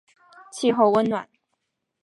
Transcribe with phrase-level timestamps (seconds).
[0.51, 1.29] 气候温暖。